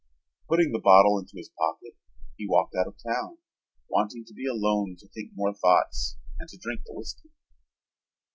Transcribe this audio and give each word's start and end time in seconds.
Putting 0.49 0.71
the 0.71 0.79
bottle 0.83 1.19
into 1.19 1.37
his 1.37 1.51
pocket, 1.55 1.93
he 2.35 2.47
walked 2.47 2.73
out 2.73 2.87
of 2.87 2.95
town, 3.07 3.37
wanting 3.87 4.25
to 4.25 4.33
be 4.33 4.47
alone 4.47 4.95
to 4.97 5.07
think 5.07 5.29
more 5.35 5.53
thoughts 5.53 6.17
and 6.39 6.49
to 6.49 6.57
drink 6.57 6.81
the 6.87 6.93
whiskey. 6.95 7.29